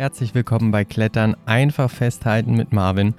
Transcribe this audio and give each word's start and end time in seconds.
Herzlich 0.00 0.34
willkommen 0.34 0.70
bei 0.70 0.86
Klettern 0.86 1.36
einfach 1.44 1.90
festhalten 1.90 2.54
mit 2.54 2.72
Marvin. 2.72 3.12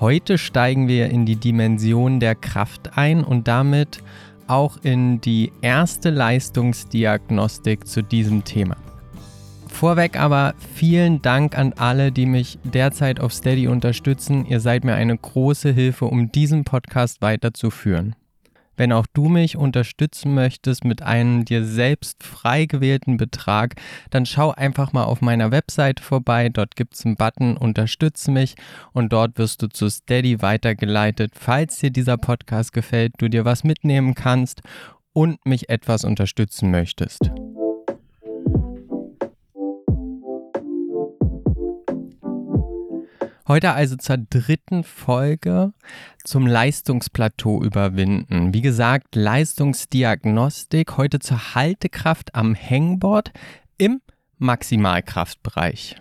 Heute 0.00 0.36
steigen 0.36 0.86
wir 0.86 1.08
in 1.08 1.24
die 1.24 1.36
Dimension 1.36 2.20
der 2.20 2.34
Kraft 2.34 2.98
ein 2.98 3.24
und 3.24 3.48
damit 3.48 4.02
auch 4.46 4.76
in 4.82 5.18
die 5.22 5.50
erste 5.62 6.10
Leistungsdiagnostik 6.10 7.86
zu 7.86 8.02
diesem 8.02 8.44
Thema. 8.44 8.76
Vorweg 9.66 10.20
aber 10.20 10.52
vielen 10.74 11.22
Dank 11.22 11.56
an 11.56 11.72
alle, 11.72 12.12
die 12.12 12.26
mich 12.26 12.58
derzeit 12.64 13.18
auf 13.18 13.32
Steady 13.32 13.66
unterstützen. 13.66 14.44
Ihr 14.44 14.60
seid 14.60 14.84
mir 14.84 14.94
eine 14.94 15.16
große 15.16 15.70
Hilfe, 15.72 16.04
um 16.04 16.30
diesen 16.30 16.64
Podcast 16.64 17.22
weiterzuführen. 17.22 18.14
Wenn 18.76 18.92
auch 18.92 19.06
du 19.12 19.28
mich 19.28 19.56
unterstützen 19.56 20.34
möchtest 20.34 20.84
mit 20.84 21.02
einem 21.02 21.44
dir 21.44 21.64
selbst 21.64 22.22
frei 22.22 22.66
gewählten 22.66 23.16
Betrag, 23.16 23.74
dann 24.10 24.26
schau 24.26 24.50
einfach 24.50 24.92
mal 24.92 25.04
auf 25.04 25.20
meiner 25.20 25.50
Website 25.50 26.00
vorbei. 26.00 26.48
Dort 26.48 26.76
gibt 26.76 26.94
es 26.94 27.04
einen 27.04 27.16
Button 27.16 27.56
Unterstütze 27.56 28.30
mich 28.30 28.54
und 28.92 29.12
dort 29.12 29.38
wirst 29.38 29.62
du 29.62 29.68
zu 29.68 29.88
Steady 29.88 30.42
weitergeleitet, 30.42 31.32
falls 31.34 31.78
dir 31.78 31.90
dieser 31.90 32.18
Podcast 32.18 32.72
gefällt, 32.72 33.14
du 33.18 33.28
dir 33.28 33.44
was 33.44 33.64
mitnehmen 33.64 34.14
kannst 34.14 34.60
und 35.12 35.44
mich 35.46 35.68
etwas 35.70 36.04
unterstützen 36.04 36.70
möchtest. 36.70 37.30
Heute 43.48 43.74
also 43.74 43.94
zur 43.94 44.18
dritten 44.18 44.82
Folge 44.82 45.72
zum 46.24 46.48
Leistungsplateau 46.48 47.62
überwinden. 47.62 48.52
Wie 48.52 48.60
gesagt, 48.60 49.14
Leistungsdiagnostik, 49.14 50.96
heute 50.96 51.20
zur 51.20 51.54
Haltekraft 51.54 52.34
am 52.34 52.56
Hangboard 52.56 53.30
im 53.78 54.00
Maximalkraftbereich. 54.38 55.94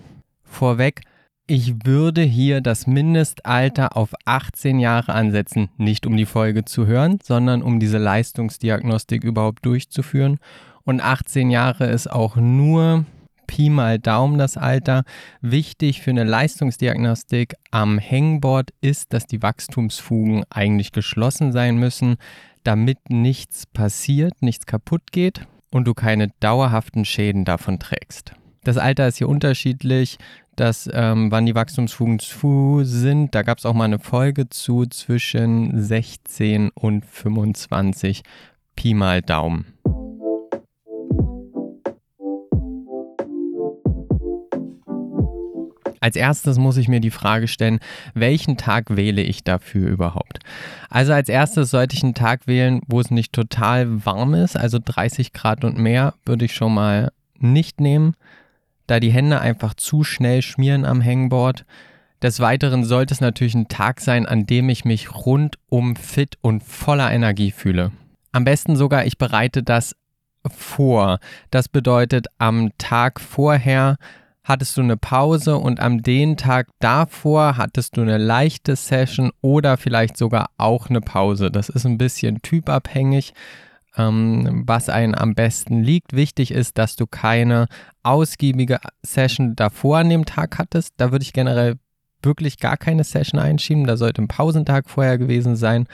Vorweg, 0.43 1.01
ich 1.45 1.85
würde 1.85 2.23
hier 2.23 2.61
das 2.61 2.87
Mindestalter 2.87 3.95
auf 3.95 4.15
18 4.25 4.79
Jahre 4.79 5.13
ansetzen, 5.13 5.69
nicht 5.77 6.07
um 6.07 6.17
die 6.17 6.25
Folge 6.25 6.65
zu 6.65 6.87
hören, 6.87 7.19
sondern 7.21 7.61
um 7.61 7.79
diese 7.79 7.99
Leistungsdiagnostik 7.99 9.23
überhaupt 9.23 9.63
durchzuführen. 9.63 10.39
Und 10.83 10.99
18 10.99 11.51
Jahre 11.51 11.85
ist 11.85 12.11
auch 12.11 12.37
nur 12.37 13.05
Pi 13.47 13.69
mal 13.69 13.99
Daumen 13.99 14.37
das 14.37 14.57
Alter. 14.57 15.03
Wichtig 15.41 16.01
für 16.01 16.11
eine 16.11 16.23
Leistungsdiagnostik 16.23 17.55
am 17.71 17.99
Hangboard 17.99 18.71
ist, 18.81 19.13
dass 19.13 19.27
die 19.27 19.41
Wachstumsfugen 19.41 20.43
eigentlich 20.49 20.91
geschlossen 20.91 21.51
sein 21.51 21.77
müssen, 21.77 22.17
damit 22.63 23.09
nichts 23.09 23.65
passiert, 23.65 24.41
nichts 24.41 24.65
kaputt 24.65 25.11
geht 25.11 25.47
und 25.71 25.85
du 25.85 25.93
keine 25.93 26.29
dauerhaften 26.39 27.05
Schäden 27.05 27.45
davon 27.45 27.79
trägst. 27.79 28.33
Das 28.63 28.77
Alter 28.77 29.07
ist 29.07 29.17
hier 29.17 29.29
unterschiedlich, 29.29 30.17
dass 30.55 30.89
ähm, 30.91 31.31
wann 31.31 31.45
die 31.45 31.55
Wachstumsfugen 31.55 32.19
zu 32.19 32.81
sind. 32.83 33.35
Da 33.35 33.43
gab 33.43 33.59
es 33.59 33.65
auch 33.65 33.73
mal 33.73 33.85
eine 33.85 33.99
Folge 33.99 34.49
zu 34.49 34.85
zwischen 34.85 35.79
16 35.81 36.69
und 36.69 37.05
25 37.05 38.23
Pi 38.75 38.93
mal 38.93 39.21
Daumen. 39.21 39.74
Als 46.05 46.15
erstes 46.15 46.59
muss 46.59 46.77
ich 46.77 46.87
mir 46.87 46.99
die 46.99 47.09
Frage 47.09 47.47
stellen, 47.47 47.79
welchen 48.13 48.57
Tag 48.57 48.95
wähle 48.95 49.23
ich 49.23 49.43
dafür 49.43 49.89
überhaupt? 49.89 50.37
Also 50.87 51.13
als 51.13 51.29
erstes 51.29 51.71
sollte 51.71 51.95
ich 51.95 52.03
einen 52.03 52.13
Tag 52.13 52.45
wählen, 52.45 52.81
wo 52.85 52.99
es 52.99 53.09
nicht 53.09 53.33
total 53.33 54.05
warm 54.05 54.35
ist, 54.35 54.55
also 54.55 54.77
30 54.77 55.33
Grad 55.33 55.63
und 55.63 55.79
mehr 55.79 56.13
würde 56.23 56.45
ich 56.45 56.53
schon 56.53 56.75
mal 56.75 57.11
nicht 57.39 57.81
nehmen, 57.81 58.13
da 58.85 58.99
die 58.99 59.11
Hände 59.11 59.41
einfach 59.41 59.73
zu 59.73 60.03
schnell 60.03 60.43
schmieren 60.43 60.85
am 60.85 61.03
Hangboard. 61.03 61.65
Des 62.21 62.39
Weiteren 62.39 62.83
sollte 62.83 63.15
es 63.15 63.19
natürlich 63.19 63.55
ein 63.55 63.67
Tag 63.67 63.99
sein, 63.99 64.27
an 64.27 64.45
dem 64.45 64.69
ich 64.69 64.85
mich 64.85 65.11
rundum 65.11 65.95
fit 65.95 66.37
und 66.41 66.63
voller 66.63 67.11
Energie 67.11 67.49
fühle. 67.49 67.91
Am 68.31 68.43
besten 68.43 68.75
sogar, 68.75 69.07
ich 69.07 69.17
bereite 69.17 69.63
das 69.63 69.95
vor. 70.45 71.17
Das 71.49 71.67
bedeutet, 71.67 72.27
am 72.37 72.69
Tag 72.77 73.19
vorher 73.19 73.97
hattest 74.45 74.77
du 74.77 74.81
eine 74.81 74.95
Pause 74.95 75.57
und 75.57 75.79
am 75.79 76.03
den 76.03 76.37
Tag 76.37 76.67
davor 76.79 77.57
hattest 77.57 77.97
du 77.97 78.01
eine 78.01 78.19
leichte 78.19 78.75
Session 78.75 79.31
oder 79.41 79.75
vielleicht 79.75 80.15
sogar 80.15 80.51
auch 80.57 80.89
eine 80.89 81.01
Pause. 81.01 81.49
Das 81.51 81.67
ist 81.67 81.85
ein 81.85 81.97
bisschen 81.97 82.41
typabhängig, 82.43 83.33
ähm, 83.97 84.63
was 84.67 84.87
einem 84.87 85.15
am 85.15 85.33
besten 85.33 85.81
liegt. 85.81 86.15
Wichtig 86.15 86.51
ist, 86.51 86.77
dass 86.77 86.95
du 86.95 87.07
keine 87.07 87.67
ausgiebige 88.03 88.79
Session 89.01 89.55
davor 89.55 89.97
an 89.97 90.09
dem 90.09 90.25
Tag 90.25 90.59
hattest. 90.59 90.93
Da 90.97 91.11
würde 91.11 91.23
ich 91.23 91.33
generell 91.33 91.77
wirklich 92.21 92.59
gar 92.59 92.77
keine 92.77 93.03
Session 93.03 93.39
einschieben. 93.39 93.87
Da 93.87 93.97
sollte 93.97 94.21
ein 94.21 94.27
Pausentag 94.27 94.89
vorher 94.89 95.17
gewesen 95.17 95.55
sein. 95.55 95.87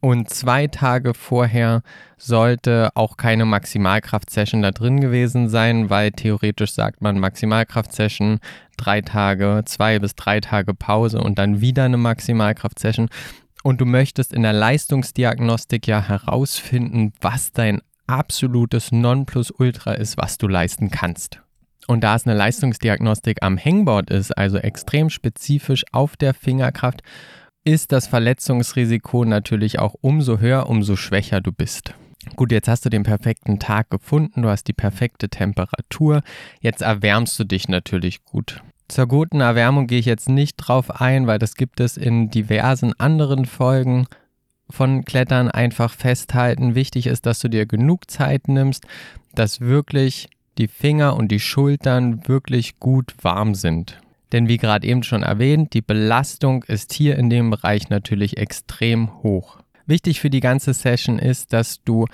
Und 0.00 0.30
zwei 0.30 0.68
Tage 0.68 1.12
vorher 1.12 1.82
sollte 2.16 2.90
auch 2.94 3.16
keine 3.16 3.44
Maximalkraft-Session 3.44 4.62
da 4.62 4.70
drin 4.70 5.00
gewesen 5.00 5.48
sein, 5.48 5.90
weil 5.90 6.12
theoretisch 6.12 6.72
sagt 6.72 7.02
man 7.02 7.18
Maximalkraft-Session, 7.18 8.38
drei 8.76 9.00
Tage, 9.00 9.62
zwei 9.64 9.98
bis 9.98 10.14
drei 10.14 10.40
Tage 10.40 10.72
Pause 10.72 11.20
und 11.20 11.38
dann 11.38 11.60
wieder 11.60 11.84
eine 11.84 11.96
Maximalkraft-Session. 11.96 13.08
Und 13.64 13.80
du 13.80 13.86
möchtest 13.86 14.32
in 14.32 14.42
der 14.42 14.52
Leistungsdiagnostik 14.52 15.88
ja 15.88 16.00
herausfinden, 16.00 17.12
was 17.20 17.50
dein 17.50 17.80
absolutes 18.06 18.92
Nonplusultra 18.92 19.94
ist, 19.94 20.16
was 20.16 20.38
du 20.38 20.46
leisten 20.46 20.90
kannst. 20.90 21.40
Und 21.88 22.04
da 22.04 22.14
es 22.14 22.26
eine 22.26 22.36
Leistungsdiagnostik 22.36 23.38
am 23.42 23.58
Hangboard 23.58 24.10
ist, 24.10 24.36
also 24.36 24.58
extrem 24.58 25.10
spezifisch 25.10 25.84
auf 25.90 26.16
der 26.16 26.34
Fingerkraft, 26.34 27.02
ist 27.64 27.92
das 27.92 28.06
Verletzungsrisiko 28.06 29.24
natürlich 29.24 29.78
auch 29.78 29.94
umso 30.00 30.38
höher, 30.38 30.68
umso 30.68 30.96
schwächer 30.96 31.40
du 31.40 31.52
bist. 31.52 31.94
Gut, 32.36 32.52
jetzt 32.52 32.68
hast 32.68 32.84
du 32.84 32.90
den 32.90 33.04
perfekten 33.04 33.58
Tag 33.58 33.90
gefunden, 33.90 34.42
du 34.42 34.48
hast 34.48 34.64
die 34.64 34.72
perfekte 34.72 35.28
Temperatur, 35.28 36.22
jetzt 36.60 36.82
erwärmst 36.82 37.38
du 37.38 37.44
dich 37.44 37.68
natürlich 37.68 38.24
gut. 38.24 38.62
Zur 38.88 39.06
guten 39.06 39.40
Erwärmung 39.40 39.86
gehe 39.86 39.98
ich 39.98 40.06
jetzt 40.06 40.28
nicht 40.28 40.56
drauf 40.56 41.00
ein, 41.00 41.26
weil 41.26 41.38
das 41.38 41.54
gibt 41.54 41.80
es 41.80 41.96
in 41.96 42.30
diversen 42.30 42.98
anderen 42.98 43.44
Folgen 43.44 44.06
von 44.70 45.04
Klettern 45.04 45.50
einfach 45.50 45.92
festhalten. 45.92 46.74
Wichtig 46.74 47.06
ist, 47.06 47.26
dass 47.26 47.38
du 47.40 47.48
dir 47.48 47.66
genug 47.66 48.10
Zeit 48.10 48.48
nimmst, 48.48 48.86
dass 49.34 49.60
wirklich 49.60 50.28
die 50.56 50.68
Finger 50.68 51.16
und 51.16 51.28
die 51.28 51.40
Schultern 51.40 52.26
wirklich 52.26 52.80
gut 52.80 53.14
warm 53.22 53.54
sind. 53.54 54.00
Denn 54.32 54.48
wie 54.48 54.56
gerade 54.56 54.86
eben 54.86 55.02
schon 55.02 55.22
erwähnt, 55.22 55.72
die 55.74 55.82
Belastung 55.82 56.64
ist 56.64 56.92
hier 56.92 57.16
in 57.16 57.30
dem 57.30 57.50
Bereich 57.50 57.88
natürlich 57.88 58.36
extrem 58.36 59.22
hoch. 59.22 59.58
Wichtig 59.86 60.20
für 60.20 60.30
die 60.30 60.40
ganze 60.40 60.74
Session 60.74 61.18
ist, 61.18 61.52
dass 61.52 61.82
du 61.82 62.06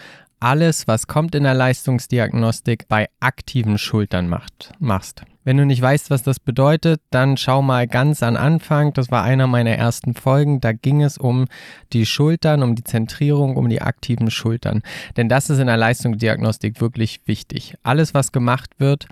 alles, 0.45 0.87
was 0.87 1.07
kommt 1.07 1.35
in 1.35 1.45
der 1.45 1.55
Leistungsdiagnostik, 1.55 2.87
bei 2.87 3.09
aktiven 3.19 3.79
Schultern 3.79 4.29
macht, 4.29 4.73
machst. 4.79 5.23
Wenn 5.43 5.57
du 5.59 5.67
nicht 5.67 5.83
weißt, 5.83 6.11
was 6.11 6.23
das 6.23 6.41
bedeutet, 6.41 7.01
dann 7.11 7.37
schau 7.37 7.63
mal 7.63 7.87
ganz 7.87 8.23
an 8.23 8.37
Anfang. 8.37 8.95
Das 8.95 9.11
war 9.11 9.23
einer 9.23 9.47
meiner 9.47 9.73
ersten 9.73 10.15
Folgen. 10.15 10.61
Da 10.61 10.73
ging 10.73 11.03
es 11.03 11.19
um 11.19 11.47
die 11.93 12.07
Schultern, 12.07 12.63
um 12.63 12.75
die 12.75 12.85
Zentrierung, 12.85 13.57
um 13.57 13.69
die 13.69 13.83
aktiven 13.83 14.31
Schultern. 14.31 14.83
Denn 15.17 15.29
das 15.29 15.51
ist 15.51 15.59
in 15.59 15.67
der 15.67 15.77
Leistungsdiagnostik 15.77 16.81
wirklich 16.81 17.21
wichtig. 17.27 17.75
Alles, 17.83 18.15
was 18.15 18.33
gemacht 18.33 18.71
wird, 18.79 19.07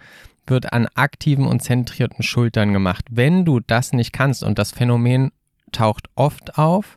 wird 0.47 0.72
an 0.72 0.88
aktiven 0.94 1.47
und 1.47 1.62
zentrierten 1.62 2.22
Schultern 2.22 2.72
gemacht. 2.72 3.04
Wenn 3.10 3.44
du 3.44 3.60
das 3.60 3.92
nicht 3.92 4.12
kannst, 4.12 4.42
und 4.42 4.58
das 4.58 4.72
Phänomen 4.72 5.30
taucht 5.72 6.08
oft 6.14 6.58
auf, 6.58 6.97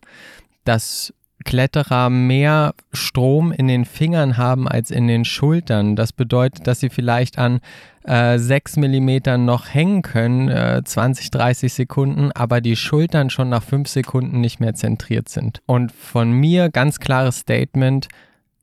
dass 0.63 1.13
Kletterer 1.44 2.09
mehr 2.09 2.73
Strom 2.91 3.51
in 3.51 3.67
den 3.67 3.85
Fingern 3.85 4.38
haben 4.38 4.67
als 4.67 4.89
in 4.89 5.07
den 5.07 5.25
Schultern. 5.25 5.95
Das 5.95 6.11
bedeutet, 6.11 6.66
dass 6.66 6.79
sie 6.79 6.89
vielleicht 6.89 7.38
an 7.38 7.59
äh, 8.03 8.39
6 8.39 8.78
mm 8.78 9.46
noch 9.46 9.67
hängen 9.73 10.02
können, 10.02 10.49
äh, 10.49 10.81
20, 10.84 11.31
30 11.31 11.72
Sekunden, 11.72 12.31
aber 12.31 12.61
die 12.61 12.75
Schultern 12.75 13.29
schon 13.29 13.49
nach 13.49 13.64
5 13.64 13.87
Sekunden 13.87 14.41
nicht 14.41 14.59
mehr 14.59 14.73
zentriert 14.73 15.29
sind. 15.29 15.61
Und 15.67 15.91
von 15.91 16.31
mir 16.31 16.69
ganz 16.69 16.99
klares 16.99 17.40
Statement, 17.40 18.08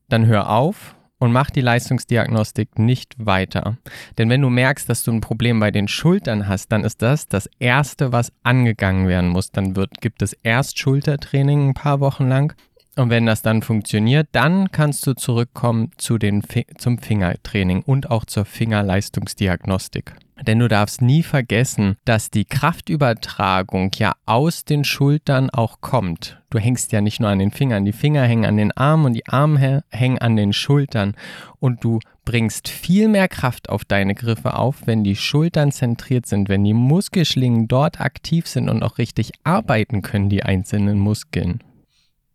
dann 0.08 0.26
hör 0.26 0.50
auf 0.50 0.96
und 1.22 1.30
mach 1.30 1.50
die 1.50 1.60
Leistungsdiagnostik 1.60 2.80
nicht 2.80 3.14
weiter. 3.16 3.76
Denn 4.18 4.28
wenn 4.28 4.42
du 4.42 4.50
merkst, 4.50 4.88
dass 4.88 5.04
du 5.04 5.12
ein 5.12 5.20
Problem 5.20 5.60
bei 5.60 5.70
den 5.70 5.86
Schultern 5.86 6.48
hast, 6.48 6.72
dann 6.72 6.82
ist 6.82 7.00
das 7.00 7.28
das 7.28 7.48
Erste, 7.60 8.10
was 8.10 8.32
angegangen 8.42 9.06
werden 9.06 9.30
muss. 9.30 9.52
Dann 9.52 9.76
wird, 9.76 10.00
gibt 10.00 10.20
es 10.20 10.32
erst 10.42 10.80
Schultertraining 10.80 11.68
ein 11.68 11.74
paar 11.74 12.00
Wochen 12.00 12.26
lang. 12.26 12.56
Und 12.96 13.10
wenn 13.10 13.24
das 13.24 13.40
dann 13.40 13.62
funktioniert, 13.62 14.30
dann 14.32 14.72
kannst 14.72 15.06
du 15.06 15.14
zurückkommen 15.14 15.92
zu 15.96 16.18
den, 16.18 16.42
zum 16.76 16.98
Fingertraining 16.98 17.82
und 17.82 18.10
auch 18.10 18.24
zur 18.24 18.44
Fingerleistungsdiagnostik. 18.44 20.14
Denn 20.46 20.58
du 20.58 20.68
darfst 20.68 21.02
nie 21.02 21.22
vergessen, 21.22 21.96
dass 22.04 22.30
die 22.30 22.44
Kraftübertragung 22.44 23.90
ja 23.94 24.14
aus 24.26 24.64
den 24.64 24.84
Schultern 24.84 25.50
auch 25.50 25.80
kommt. 25.80 26.40
Du 26.50 26.58
hängst 26.58 26.92
ja 26.92 27.00
nicht 27.00 27.20
nur 27.20 27.30
an 27.30 27.38
den 27.38 27.50
Fingern, 27.50 27.84
die 27.84 27.92
Finger 27.92 28.24
hängen 28.24 28.44
an 28.44 28.56
den 28.56 28.72
Armen 28.72 29.06
und 29.06 29.12
die 29.14 29.26
Arme 29.26 29.84
hängen 29.90 30.18
an 30.18 30.36
den 30.36 30.52
Schultern. 30.52 31.14
Und 31.60 31.84
du 31.84 32.00
bringst 32.24 32.68
viel 32.68 33.08
mehr 33.08 33.28
Kraft 33.28 33.68
auf 33.68 33.84
deine 33.84 34.14
Griffe 34.14 34.54
auf, 34.54 34.86
wenn 34.86 35.04
die 35.04 35.16
Schultern 35.16 35.72
zentriert 35.72 36.26
sind, 36.26 36.48
wenn 36.48 36.64
die 36.64 36.74
Muskelschlingen 36.74 37.68
dort 37.68 38.00
aktiv 38.00 38.46
sind 38.46 38.68
und 38.68 38.82
auch 38.82 38.98
richtig 38.98 39.32
arbeiten 39.44 40.02
können, 40.02 40.28
die 40.28 40.42
einzelnen 40.42 40.98
Muskeln. 40.98 41.62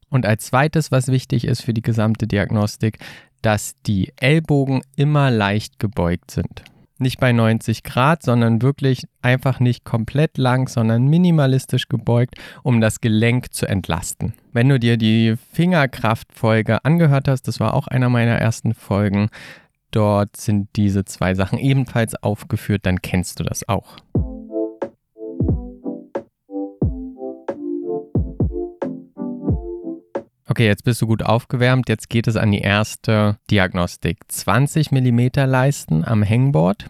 Und 0.10 0.26
als 0.26 0.46
zweites, 0.46 0.92
was 0.92 1.10
wichtig 1.10 1.46
ist 1.46 1.62
für 1.62 1.74
die 1.74 1.82
gesamte 1.82 2.28
Diagnostik, 2.28 3.00
dass 3.42 3.76
die 3.86 4.14
Ellbogen 4.16 4.82
immer 4.96 5.32
leicht 5.32 5.80
gebeugt 5.80 6.32
sind. 6.32 6.64
Nicht 7.00 7.20
bei 7.20 7.32
90 7.32 7.84
Grad, 7.84 8.24
sondern 8.24 8.62
wirklich 8.62 9.08
einfach 9.22 9.60
nicht 9.60 9.84
komplett 9.84 10.38
lang, 10.38 10.68
sondern 10.68 11.06
minimalistisch 11.06 11.90
gebeugt, 11.90 12.36
um 12.64 12.82
das 12.82 13.02
Gelenk 13.02 13.54
zu 13.54 13.68
entlasten. 13.68 14.34
Wenn 14.52 14.70
du 14.70 14.80
dir 14.80 14.98
die 14.98 15.36
Fingerkraftfolge 15.54 16.84
angehört 16.84 17.28
hast, 17.28 17.48
das 17.48 17.60
war 17.60 17.74
auch 17.74 17.88
einer 17.88 18.10
meiner 18.10 18.36
ersten 18.36 18.74
Folgen, 18.74 19.30
dort 19.92 20.38
sind 20.38 20.70
diese 20.76 21.06
zwei 21.06 21.34
Sachen 21.34 21.60
ebenfalls 21.60 22.16
aufgeführt, 22.16 22.86
dann 22.86 23.02
kennst 23.02 23.40
du 23.40 23.44
das 23.44 23.68
auch. 23.68 23.98
Okay, 30.58 30.66
jetzt 30.66 30.86
bist 30.86 31.04
du 31.04 31.06
gut 31.06 31.22
aufgewärmt. 31.22 31.88
Jetzt 31.88 32.10
geht 32.10 32.26
es 32.26 32.36
an 32.36 32.50
die 32.50 32.62
erste 32.62 33.38
Diagnostik. 33.52 34.18
20 34.28 34.90
mm 34.90 35.28
Leisten 35.46 36.04
am 36.04 36.28
Hangboard, 36.28 36.90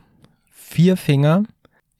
vier 0.50 0.96
Finger. 0.96 1.44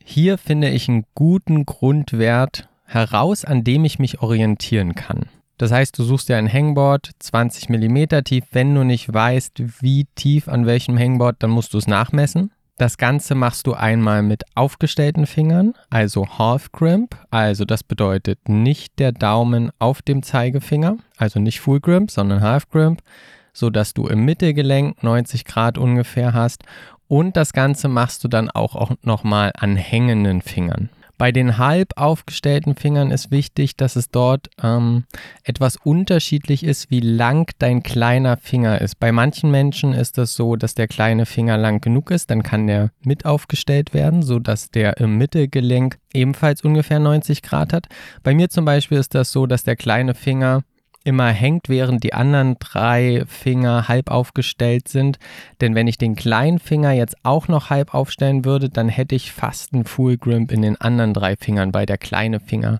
Hier 0.02 0.38
finde 0.38 0.70
ich 0.70 0.88
einen 0.88 1.04
guten 1.14 1.66
Grundwert 1.66 2.70
heraus, 2.86 3.44
an 3.44 3.66
dem 3.66 3.84
ich 3.84 4.00
mich 4.00 4.22
orientieren 4.22 4.96
kann. 4.96 5.26
Das 5.58 5.74
heißt, 5.74 6.00
du 6.00 6.06
suchst 6.06 6.30
dir 6.30 6.38
ein 6.38 6.48
Hangboard 6.48 7.12
20 7.20 7.68
mm 7.68 8.24
tief. 8.24 8.46
Wenn 8.54 8.74
du 8.74 8.86
nicht 8.86 9.14
weißt, 9.14 9.62
wie 9.82 10.08
tief 10.16 10.48
an 10.48 10.68
welchem 10.68 10.98
Hangboard, 10.98 11.36
dann 11.40 11.50
musst 11.50 11.74
du 11.74 11.80
es 11.80 11.88
nachmessen. 11.88 12.52
Das 12.80 13.00
Ganze 13.00 13.34
machst 13.34 13.66
du 13.66 13.74
einmal 13.74 14.22
mit 14.22 14.44
aufgestellten 14.54 15.26
Fingern, 15.26 15.74
also 15.90 16.28
Half 16.38 16.72
Crimp, 16.72 17.16
also 17.32 17.66
das 17.66 17.84
bedeutet 17.84 18.50
nicht 18.50 19.00
der 19.00 19.12
Daumen 19.12 19.72
auf 19.80 20.04
dem 20.04 20.22
Zeigefinger, 20.22 20.98
also 21.18 21.40
nicht 21.40 21.60
Full 21.60 21.82
Crimp, 21.82 22.12
sondern 22.12 22.42
Half 22.42 22.70
Crimp, 22.70 23.02
so 23.52 23.72
dass 23.72 23.96
du 23.96 24.06
im 24.06 24.26
Mittelgelenk 24.26 25.02
90 25.02 25.46
Grad 25.46 25.80
ungefähr 25.80 26.34
hast 26.34 26.66
und 27.08 27.36
das 27.36 27.52
Ganze 27.52 27.88
machst 27.88 28.24
du 28.24 28.28
dann 28.28 28.52
auch, 28.52 28.76
auch 28.76 28.92
nochmal 29.02 29.54
an 29.58 29.76
hängenden 29.76 30.44
Fingern. 30.44 30.92
Bei 31.18 31.32
den 31.32 31.58
halb 31.58 31.94
aufgestellten 31.96 32.76
Fingern 32.76 33.10
ist 33.10 33.32
wichtig, 33.32 33.76
dass 33.76 33.96
es 33.96 34.12
dort 34.12 34.50
ähm, 34.62 35.06
etwas 35.44 35.76
unterschiedlich 35.78 36.64
ist, 36.64 36.92
wie 36.92 37.00
lang 37.00 37.52
dein 37.58 37.82
kleiner 37.82 38.38
Finger 38.38 38.80
ist. 38.82 39.00
Bei 39.00 39.12
manchen 39.12 39.50
Menschen 39.50 39.94
ist 39.94 40.18
es 40.20 40.36
so, 40.36 40.56
dass 40.56 40.76
der 40.76 40.88
kleine 40.88 41.26
Finger 41.26 41.58
lang 41.58 41.82
genug 41.82 42.12
ist, 42.12 42.30
dann 42.30 42.44
kann 42.44 42.68
der 42.68 42.92
mit 43.02 43.26
aufgestellt 43.26 43.96
werden, 43.96 44.22
sodass 44.22 44.70
der 44.70 44.98
im 44.98 45.18
Mittelgelenk 45.18 45.98
ebenfalls 46.14 46.62
ungefähr 46.64 47.00
90 47.00 47.42
Grad 47.42 47.74
hat. 47.74 47.88
Bei 48.22 48.36
mir 48.36 48.50
zum 48.50 48.66
Beispiel 48.66 49.00
ist 49.00 49.16
das 49.16 49.32
so, 49.32 49.48
dass 49.48 49.64
der 49.64 49.76
kleine 49.76 50.14
Finger 50.14 50.64
immer 51.08 51.30
hängt, 51.30 51.70
während 51.70 52.04
die 52.04 52.14
anderen 52.14 52.58
drei 52.60 53.24
Finger 53.28 53.88
halb 53.88 54.12
aufgestellt 54.12 54.90
sind. 54.90 55.18
Denn 55.62 55.74
wenn 55.74 55.88
ich 55.88 55.98
den 55.98 56.16
kleinen 56.16 56.60
Finger 56.60 56.92
jetzt 56.92 57.16
auch 57.24 57.48
noch 57.48 57.70
halb 57.70 57.94
aufstellen 57.94 58.44
würde, 58.44 58.70
dann 58.70 58.90
hätte 58.90 59.16
ich 59.16 59.32
fast 59.32 59.74
einen 59.74 59.86
Full 59.86 60.18
Grimp 60.18 60.52
in 60.52 60.62
den 60.62 60.80
anderen 60.80 61.14
drei 61.14 61.38
Fingern, 61.38 61.74
weil 61.74 61.86
der 61.86 61.98
kleine 61.98 62.42
Finger 62.42 62.80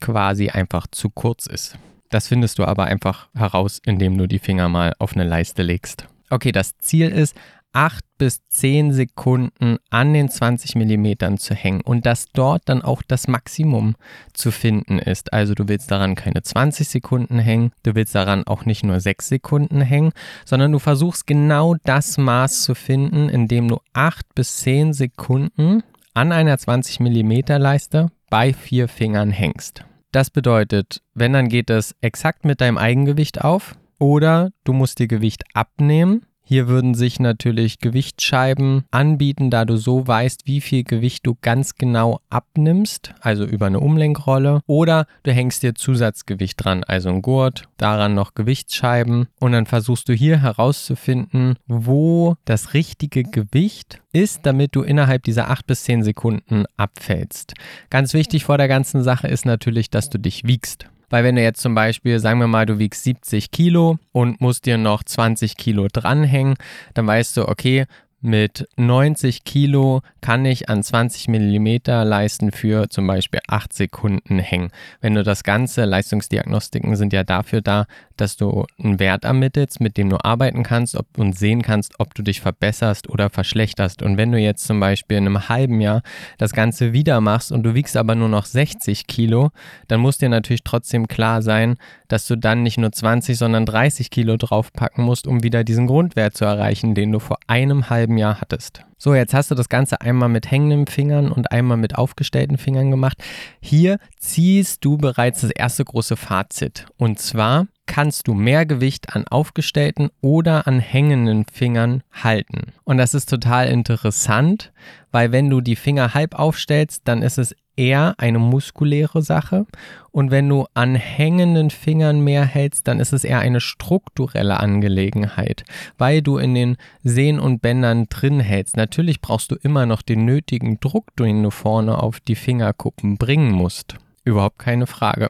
quasi 0.00 0.50
einfach 0.50 0.86
zu 0.90 1.08
kurz 1.08 1.46
ist. 1.46 1.78
Das 2.10 2.28
findest 2.28 2.58
du 2.58 2.64
aber 2.64 2.84
einfach 2.84 3.28
heraus, 3.34 3.80
indem 3.86 4.18
du 4.18 4.28
die 4.28 4.38
Finger 4.38 4.68
mal 4.68 4.92
auf 4.98 5.14
eine 5.14 5.24
Leiste 5.24 5.62
legst. 5.62 6.06
Okay, 6.28 6.52
das 6.52 6.76
Ziel 6.78 7.08
ist, 7.08 7.34
8 7.72 8.04
bis 8.18 8.46
10 8.48 8.92
Sekunden 8.92 9.78
an 9.90 10.12
den 10.12 10.28
20 10.28 10.74
mm 10.76 11.36
zu 11.38 11.54
hängen 11.54 11.80
und 11.80 12.06
dass 12.06 12.26
dort 12.32 12.62
dann 12.66 12.82
auch 12.82 13.02
das 13.02 13.28
Maximum 13.28 13.94
zu 14.32 14.50
finden 14.50 14.98
ist. 14.98 15.32
Also 15.32 15.54
du 15.54 15.68
willst 15.68 15.90
daran 15.90 16.14
keine 16.14 16.42
20 16.42 16.88
Sekunden 16.88 17.38
hängen, 17.38 17.72
du 17.82 17.94
willst 17.94 18.14
daran 18.14 18.46
auch 18.46 18.64
nicht 18.64 18.84
nur 18.84 19.00
6 19.00 19.28
Sekunden 19.28 19.80
hängen, 19.80 20.12
sondern 20.44 20.72
du 20.72 20.78
versuchst 20.78 21.26
genau 21.26 21.74
das 21.84 22.18
Maß 22.18 22.62
zu 22.62 22.74
finden, 22.74 23.28
indem 23.28 23.68
du 23.68 23.78
8 23.94 24.34
bis 24.34 24.58
10 24.58 24.92
Sekunden 24.92 25.82
an 26.14 26.32
einer 26.32 26.58
20 26.58 27.00
mm 27.00 27.32
Leiste 27.58 28.10
bei 28.28 28.52
vier 28.52 28.88
Fingern 28.88 29.30
hängst. 29.30 29.84
Das 30.12 30.28
bedeutet, 30.28 31.00
wenn 31.14 31.32
dann 31.32 31.48
geht 31.48 31.70
es 31.70 31.94
exakt 32.02 32.44
mit 32.44 32.60
deinem 32.60 32.76
Eigengewicht 32.76 33.42
auf 33.42 33.76
oder 33.98 34.50
du 34.64 34.74
musst 34.74 34.98
dir 34.98 35.08
Gewicht 35.08 35.44
abnehmen 35.54 36.26
hier 36.44 36.68
würden 36.68 36.94
sich 36.94 37.20
natürlich 37.20 37.78
Gewichtsscheiben 37.78 38.84
anbieten, 38.90 39.50
da 39.50 39.64
du 39.64 39.76
so 39.76 40.06
weißt, 40.06 40.46
wie 40.46 40.60
viel 40.60 40.84
Gewicht 40.84 41.26
du 41.26 41.36
ganz 41.40 41.76
genau 41.76 42.20
abnimmst, 42.30 43.14
also 43.20 43.44
über 43.44 43.66
eine 43.66 43.80
Umlenkrolle. 43.80 44.60
Oder 44.66 45.06
du 45.22 45.32
hängst 45.32 45.62
dir 45.62 45.74
Zusatzgewicht 45.74 46.62
dran, 46.62 46.84
also 46.84 47.08
ein 47.08 47.22
Gurt, 47.22 47.68
daran 47.76 48.14
noch 48.14 48.34
Gewichtsscheiben. 48.34 49.28
Und 49.40 49.52
dann 49.52 49.66
versuchst 49.66 50.08
du 50.08 50.12
hier 50.12 50.42
herauszufinden, 50.42 51.56
wo 51.66 52.36
das 52.44 52.74
richtige 52.74 53.22
Gewicht 53.22 54.02
ist, 54.12 54.44
damit 54.44 54.74
du 54.76 54.82
innerhalb 54.82 55.22
dieser 55.22 55.50
8 55.50 55.66
bis 55.66 55.84
10 55.84 56.02
Sekunden 56.02 56.64
abfällst. 56.76 57.54
Ganz 57.88 58.14
wichtig 58.14 58.44
vor 58.44 58.58
der 58.58 58.68
ganzen 58.68 59.02
Sache 59.02 59.28
ist 59.28 59.46
natürlich, 59.46 59.90
dass 59.90 60.10
du 60.10 60.18
dich 60.18 60.44
wiegst. 60.44 60.86
Weil 61.12 61.24
wenn 61.24 61.36
du 61.36 61.42
jetzt 61.42 61.60
zum 61.60 61.74
Beispiel, 61.74 62.18
sagen 62.18 62.40
wir 62.40 62.46
mal, 62.46 62.64
du 62.64 62.78
wiegst 62.78 63.04
70 63.04 63.50
Kilo 63.50 63.98
und 64.12 64.40
musst 64.40 64.64
dir 64.64 64.78
noch 64.78 65.02
20 65.04 65.58
Kilo 65.58 65.88
dranhängen, 65.92 66.54
dann 66.94 67.06
weißt 67.06 67.36
du, 67.36 67.48
okay, 67.48 67.84
mit 68.22 68.68
90 68.76 69.44
Kilo 69.44 70.00
kann 70.20 70.44
ich 70.44 70.68
an 70.68 70.82
20 70.82 71.28
Millimeter 71.28 72.04
Leisten 72.04 72.52
für 72.52 72.88
zum 72.88 73.06
Beispiel 73.06 73.40
8 73.48 73.72
Sekunden 73.72 74.38
hängen. 74.38 74.70
Wenn 75.00 75.14
du 75.14 75.24
das 75.24 75.42
Ganze, 75.42 75.84
Leistungsdiagnostiken 75.84 76.94
sind 76.96 77.12
ja 77.12 77.24
dafür 77.24 77.60
da, 77.60 77.86
dass 78.16 78.36
du 78.36 78.66
einen 78.78 79.00
Wert 79.00 79.24
ermittelst, 79.24 79.80
mit 79.80 79.96
dem 79.96 80.08
du 80.08 80.24
arbeiten 80.24 80.62
kannst 80.62 80.94
ob, 80.94 81.06
und 81.18 81.36
sehen 81.36 81.62
kannst, 81.62 81.98
ob 81.98 82.14
du 82.14 82.22
dich 82.22 82.40
verbesserst 82.40 83.10
oder 83.10 83.30
verschlechterst. 83.30 84.02
Und 84.02 84.16
wenn 84.16 84.30
du 84.30 84.38
jetzt 84.38 84.64
zum 84.64 84.78
Beispiel 84.78 85.18
in 85.18 85.26
einem 85.26 85.48
halben 85.48 85.80
Jahr 85.80 86.02
das 86.38 86.52
Ganze 86.52 86.92
wieder 86.92 87.20
machst 87.20 87.50
und 87.50 87.64
du 87.64 87.74
wiegst 87.74 87.96
aber 87.96 88.14
nur 88.14 88.28
noch 88.28 88.46
60 88.46 89.08
Kilo, 89.08 89.50
dann 89.88 90.00
muss 90.00 90.18
dir 90.18 90.28
natürlich 90.28 90.62
trotzdem 90.62 91.08
klar 91.08 91.42
sein, 91.42 91.76
dass 92.06 92.26
du 92.26 92.36
dann 92.36 92.62
nicht 92.62 92.78
nur 92.78 92.92
20, 92.92 93.36
sondern 93.36 93.66
30 93.66 94.10
Kilo 94.10 94.36
draufpacken 94.36 95.02
musst, 95.04 95.26
um 95.26 95.42
wieder 95.42 95.64
diesen 95.64 95.86
Grundwert 95.86 96.36
zu 96.36 96.44
erreichen, 96.44 96.94
den 96.94 97.10
du 97.10 97.18
vor 97.18 97.38
einem 97.46 97.90
halben 97.90 98.11
Jahr 98.16 98.40
hattest. 98.40 98.84
So, 98.98 99.14
jetzt 99.14 99.34
hast 99.34 99.50
du 99.50 99.54
das 99.54 99.68
Ganze 99.68 100.00
einmal 100.00 100.28
mit 100.28 100.50
hängenden 100.50 100.86
Fingern 100.86 101.32
und 101.32 101.50
einmal 101.50 101.76
mit 101.76 101.96
aufgestellten 101.96 102.58
Fingern 102.58 102.90
gemacht. 102.90 103.22
Hier 103.60 103.98
ziehst 104.18 104.84
du 104.84 104.96
bereits 104.96 105.40
das 105.40 105.50
erste 105.50 105.84
große 105.84 106.16
Fazit. 106.16 106.86
Und 106.96 107.18
zwar 107.18 107.66
kannst 107.86 108.28
du 108.28 108.34
mehr 108.34 108.64
Gewicht 108.64 109.14
an 109.14 109.26
aufgestellten 109.26 110.10
oder 110.20 110.66
an 110.66 110.78
hängenden 110.78 111.46
Fingern 111.52 112.02
halten. 112.12 112.72
Und 112.84 112.98
das 112.98 113.14
ist 113.14 113.28
total 113.28 113.68
interessant, 113.68 114.72
weil 115.10 115.32
wenn 115.32 115.50
du 115.50 115.60
die 115.60 115.76
Finger 115.76 116.14
halb 116.14 116.38
aufstellst, 116.38 117.02
dann 117.04 117.22
ist 117.22 117.38
es 117.38 117.54
eher 117.82 118.14
eine 118.18 118.38
muskuläre 118.38 119.22
Sache 119.22 119.66
und 120.12 120.30
wenn 120.30 120.48
du 120.48 120.66
an 120.72 120.94
hängenden 120.94 121.70
Fingern 121.70 122.22
mehr 122.22 122.44
hältst, 122.44 122.86
dann 122.86 123.00
ist 123.00 123.12
es 123.12 123.24
eher 123.24 123.40
eine 123.40 123.60
strukturelle 123.60 124.60
Angelegenheit, 124.60 125.64
weil 125.98 126.22
du 126.22 126.38
in 126.38 126.54
den 126.54 126.76
Sehnen 127.02 127.40
und 127.40 127.60
Bändern 127.60 128.06
drin 128.08 128.38
hältst. 128.38 128.76
Natürlich 128.76 129.20
brauchst 129.20 129.50
du 129.50 129.56
immer 129.56 129.84
noch 129.84 130.02
den 130.02 130.24
nötigen 130.24 130.78
Druck, 130.78 131.16
den 131.16 131.42
du 131.42 131.50
vorne 131.50 132.00
auf 132.00 132.20
die 132.20 132.36
Fingerkuppen 132.36 133.16
bringen 133.16 133.50
musst. 133.50 133.96
Überhaupt 134.24 134.60
keine 134.60 134.86
Frage. 134.86 135.28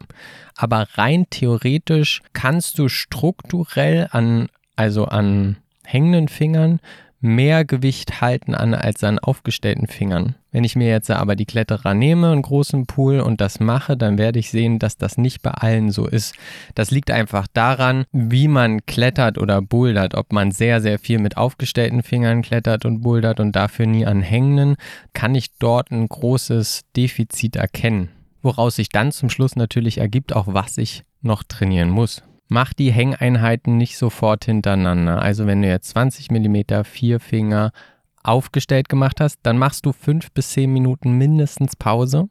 Aber 0.54 0.87
rein 0.94 1.25
theoretisch 1.30 2.21
kannst 2.35 2.78
du 2.78 2.88
strukturell 2.88 4.09
an, 4.11 4.49
also 4.76 5.06
an 5.06 5.56
hängenden 5.85 6.28
Fingern 6.28 6.80
mehr 7.23 7.64
Gewicht 7.64 8.21
halten 8.21 8.55
an 8.55 8.75
als 8.75 9.02
an 9.02 9.19
aufgestellten 9.19 9.87
Fingern. 9.87 10.35
Wenn 10.50 10.64
ich 10.64 10.76
mir 10.76 10.88
jetzt 10.88 11.11
aber 11.11 11.37
die 11.37 11.47
Kletterer 11.47 11.95
nehme, 11.95 12.31
einen 12.31 12.43
großen 12.43 12.87
Pool 12.87 13.21
und 13.21 13.41
das 13.41 13.61
mache, 13.61 13.97
dann 13.97 14.19
werde 14.19 14.38
ich 14.38 14.50
sehen, 14.50 14.79
dass 14.79 14.99
das 14.99 15.17
nicht 15.17 15.41
bei 15.41 15.52
allen 15.52 15.91
so 15.91 16.07
ist. 16.07 16.35
Das 16.75 16.91
liegt 16.91 17.11
einfach 17.11 17.47
daran, 17.52 18.05
wie 18.12 18.49
man 18.49 18.85
klettert 18.85 19.38
oder 19.38 19.62
bouldert. 19.62 20.14
Ob 20.14 20.33
man 20.33 20.50
sehr, 20.50 20.83
sehr 20.83 20.99
viel 20.99 21.19
mit 21.19 21.38
aufgestellten 21.38 22.02
Fingern 22.02 22.43
klettert 22.43 22.85
und 22.85 23.00
bouldert 23.00 23.41
und 23.41 23.52
dafür 23.52 23.87
nie 23.87 24.05
an 24.05 24.21
hängenden, 24.21 24.76
kann 25.14 25.35
ich 25.35 25.57
dort 25.59 25.91
ein 25.91 26.07
großes 26.09 26.83
Defizit 26.95 27.57
erkennen 27.57 28.11
woraus 28.43 28.76
sich 28.76 28.88
dann 28.88 29.12
zum 29.12 29.31
Schluss 29.31 29.57
natürlich 29.57 29.99
ergibt, 29.99 30.35
auch 30.35 30.49
was 30.49 30.76
ich 30.79 31.05
noch 31.23 31.43
trainieren 31.45 31.91
muss. 31.91 32.23
Mach 32.52 32.75
die 32.75 32.92
Hängeinheiten 32.92 33.78
nicht 33.78 33.97
sofort 33.97 34.44
hintereinander. 34.44 35.23
Also 35.23 35.47
wenn 35.47 35.62
du 35.62 35.68
jetzt 35.68 35.88
20 35.88 36.30
mm 36.30 36.85
vier 36.85 37.18
Finger 37.18 37.73
aufgestellt 38.23 38.90
gemacht 38.90 39.23
hast, 39.23 39.38
dann 39.42 39.56
machst 39.56 39.87
du 39.87 39.92
fünf 39.92 40.30
bis 40.32 40.50
zehn 40.50 40.71
Minuten 40.71 41.12
mindestens 41.12 41.76
Pause 41.76 42.28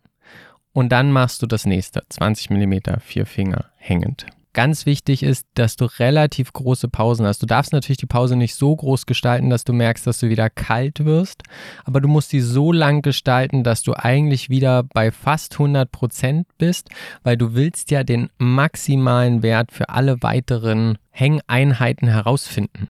und 0.73 0.91
dann 0.91 1.11
machst 1.11 1.41
du 1.41 1.47
das 1.47 1.65
nächste, 1.65 2.03
20 2.07 2.51
mm 2.51 2.99
vier 2.99 3.25
Finger 3.25 3.71
hängend. 3.77 4.27
Ganz 4.53 4.85
wichtig 4.85 5.23
ist, 5.23 5.47
dass 5.53 5.77
du 5.77 5.85
relativ 5.85 6.51
große 6.51 6.89
Pausen 6.89 7.25
hast. 7.25 7.41
Du 7.41 7.45
darfst 7.45 7.71
natürlich 7.71 7.99
die 7.99 8.05
Pause 8.05 8.35
nicht 8.35 8.55
so 8.55 8.75
groß 8.75 9.05
gestalten, 9.05 9.49
dass 9.49 9.63
du 9.63 9.71
merkst, 9.71 10.05
dass 10.05 10.19
du 10.19 10.27
wieder 10.27 10.49
kalt 10.49 11.05
wirst, 11.05 11.43
aber 11.85 12.01
du 12.01 12.09
musst 12.09 12.33
die 12.33 12.41
so 12.41 12.73
lang 12.73 13.01
gestalten, 13.01 13.63
dass 13.63 13.81
du 13.81 13.93
eigentlich 13.93 14.49
wieder 14.49 14.83
bei 14.83 15.11
fast 15.11 15.53
100 15.53 15.89
Prozent 15.89 16.47
bist, 16.57 16.89
weil 17.23 17.37
du 17.37 17.53
willst 17.53 17.91
ja 17.91 18.03
den 18.03 18.29
maximalen 18.39 19.41
Wert 19.41 19.71
für 19.71 19.87
alle 19.87 20.21
weiteren 20.21 20.97
Hängeinheiten 21.11 22.09
herausfinden. 22.09 22.89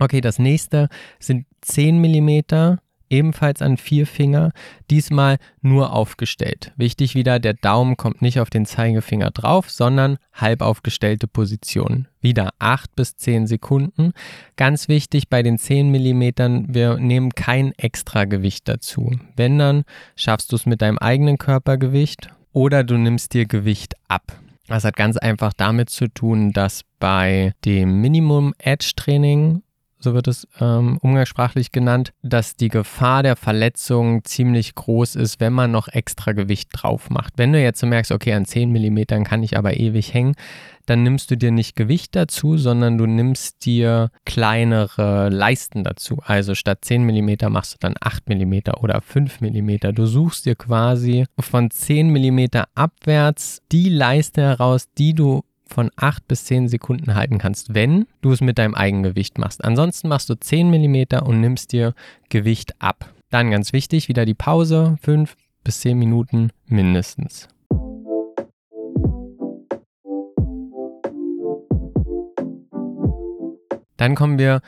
Okay, 0.00 0.20
das 0.20 0.40
nächste 0.40 0.88
sind 1.20 1.46
10 1.60 2.00
mm 2.00 2.78
ebenfalls 3.12 3.62
an 3.62 3.76
vier 3.76 4.06
Finger, 4.06 4.50
diesmal 4.90 5.36
nur 5.60 5.92
aufgestellt. 5.92 6.72
Wichtig 6.76 7.14
wieder, 7.14 7.38
der 7.38 7.54
Daumen 7.54 7.96
kommt 7.96 8.22
nicht 8.22 8.40
auf 8.40 8.50
den 8.50 8.66
Zeigefinger 8.66 9.30
drauf, 9.30 9.70
sondern 9.70 10.16
halb 10.32 10.62
aufgestellte 10.62 11.28
Position. 11.28 12.08
Wieder 12.20 12.50
8 12.58 12.96
bis 12.96 13.16
10 13.16 13.46
Sekunden. 13.46 14.12
Ganz 14.56 14.88
wichtig 14.88 15.28
bei 15.28 15.42
den 15.42 15.58
10 15.58 15.90
mm, 15.90 16.74
wir 16.74 16.96
nehmen 16.98 17.34
kein 17.34 17.72
extra 17.76 18.24
Gewicht 18.24 18.66
dazu. 18.66 19.10
Wenn 19.36 19.58
dann, 19.58 19.84
schaffst 20.16 20.50
du 20.50 20.56
es 20.56 20.66
mit 20.66 20.80
deinem 20.82 20.98
eigenen 20.98 21.36
Körpergewicht 21.36 22.30
oder 22.52 22.82
du 22.82 22.96
nimmst 22.96 23.34
dir 23.34 23.46
Gewicht 23.46 23.94
ab. 24.08 24.38
Das 24.68 24.84
hat 24.84 24.96
ganz 24.96 25.16
einfach 25.16 25.52
damit 25.52 25.90
zu 25.90 26.08
tun, 26.08 26.52
dass 26.52 26.82
bei 26.98 27.52
dem 27.64 28.00
Minimum 28.00 28.54
Edge 28.58 28.92
Training 28.96 29.62
so 30.02 30.14
wird 30.14 30.28
es 30.28 30.46
ähm, 30.60 30.98
umgangssprachlich 31.00 31.72
genannt, 31.72 32.12
dass 32.22 32.56
die 32.56 32.68
Gefahr 32.68 33.22
der 33.22 33.36
Verletzung 33.36 34.24
ziemlich 34.24 34.74
groß 34.74 35.16
ist, 35.16 35.40
wenn 35.40 35.52
man 35.52 35.70
noch 35.70 35.88
extra 35.88 36.32
Gewicht 36.32 36.70
drauf 36.72 37.10
macht. 37.10 37.34
Wenn 37.36 37.52
du 37.52 37.60
jetzt 37.60 37.82
merkst, 37.82 38.12
okay, 38.12 38.32
an 38.32 38.44
10 38.44 38.70
mm 38.72 39.24
kann 39.24 39.42
ich 39.42 39.56
aber 39.56 39.78
ewig 39.78 40.12
hängen, 40.12 40.34
dann 40.86 41.02
nimmst 41.02 41.30
du 41.30 41.36
dir 41.36 41.50
nicht 41.50 41.76
Gewicht 41.76 42.16
dazu, 42.16 42.56
sondern 42.56 42.98
du 42.98 43.06
nimmst 43.06 43.64
dir 43.64 44.10
kleinere 44.24 45.28
Leisten 45.28 45.84
dazu. 45.84 46.18
Also 46.24 46.54
statt 46.54 46.78
10 46.82 47.04
mm 47.04 47.50
machst 47.50 47.74
du 47.74 47.76
dann 47.80 47.94
8 48.00 48.28
mm 48.28 48.72
oder 48.80 49.00
5 49.00 49.40
mm. 49.40 49.94
Du 49.94 50.06
suchst 50.06 50.46
dir 50.46 50.56
quasi 50.56 51.26
von 51.38 51.70
10 51.70 52.10
mm 52.10 52.46
abwärts 52.74 53.62
die 53.70 53.88
Leiste 53.88 54.42
heraus, 54.42 54.88
die 54.98 55.14
du 55.14 55.42
von 55.72 55.90
8 55.96 56.28
bis 56.28 56.44
10 56.44 56.68
Sekunden 56.68 57.14
halten 57.14 57.38
kannst, 57.38 57.74
wenn 57.74 58.06
du 58.20 58.32
es 58.32 58.40
mit 58.40 58.58
deinem 58.58 58.74
Eigengewicht 58.74 59.38
machst. 59.38 59.64
Ansonsten 59.64 60.08
machst 60.08 60.28
du 60.28 60.34
10 60.34 60.70
mm 60.70 61.18
und 61.24 61.40
nimmst 61.40 61.72
dir 61.72 61.94
Gewicht 62.28 62.74
ab. 62.80 63.12
Dann 63.30 63.50
ganz 63.50 63.72
wichtig, 63.72 64.08
wieder 64.08 64.26
die 64.26 64.34
Pause, 64.34 64.96
5 65.02 65.36
bis 65.64 65.80
10 65.80 65.98
Minuten 65.98 66.50
mindestens. 66.66 67.48
Dann 73.96 74.14
kommen 74.16 74.38
wir 74.38 74.60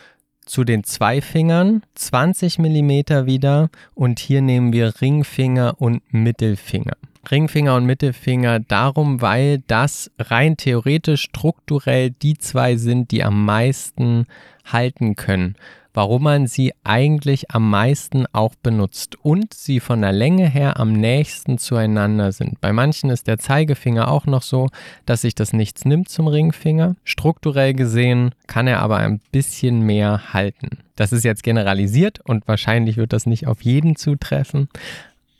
zu 0.46 0.64
den 0.64 0.84
zwei 0.84 1.20
Fingern, 1.20 1.82
20 1.94 2.58
mm 2.58 2.90
wieder 3.26 3.70
und 3.94 4.20
hier 4.20 4.42
nehmen 4.42 4.72
wir 4.72 5.00
Ringfinger 5.00 5.80
und 5.80 6.02
Mittelfinger. 6.12 6.96
Ringfinger 7.30 7.76
und 7.76 7.86
Mittelfinger 7.86 8.60
darum, 8.60 9.20
weil 9.20 9.62
das 9.66 10.10
rein 10.18 10.56
theoretisch 10.56 11.22
strukturell 11.22 12.10
die 12.10 12.38
zwei 12.38 12.76
sind, 12.76 13.10
die 13.10 13.24
am 13.24 13.44
meisten 13.44 14.26
halten 14.64 15.16
können. 15.16 15.56
Warum 15.96 16.24
man 16.24 16.48
sie 16.48 16.72
eigentlich 16.82 17.52
am 17.52 17.70
meisten 17.70 18.26
auch 18.32 18.56
benutzt 18.56 19.16
und 19.22 19.54
sie 19.54 19.78
von 19.78 20.00
der 20.00 20.10
Länge 20.10 20.48
her 20.48 20.80
am 20.80 20.92
nächsten 20.92 21.56
zueinander 21.56 22.32
sind. 22.32 22.60
Bei 22.60 22.72
manchen 22.72 23.10
ist 23.10 23.28
der 23.28 23.38
Zeigefinger 23.38 24.10
auch 24.10 24.26
noch 24.26 24.42
so, 24.42 24.70
dass 25.06 25.20
sich 25.20 25.36
das 25.36 25.52
nichts 25.52 25.84
nimmt 25.84 26.08
zum 26.08 26.26
Ringfinger. 26.26 26.96
Strukturell 27.04 27.74
gesehen 27.74 28.34
kann 28.48 28.66
er 28.66 28.80
aber 28.80 28.96
ein 28.96 29.20
bisschen 29.30 29.82
mehr 29.82 30.32
halten. 30.32 30.78
Das 30.96 31.12
ist 31.12 31.24
jetzt 31.24 31.44
generalisiert 31.44 32.18
und 32.24 32.48
wahrscheinlich 32.48 32.96
wird 32.96 33.12
das 33.12 33.26
nicht 33.26 33.46
auf 33.46 33.62
jeden 33.62 33.94
zutreffen, 33.94 34.68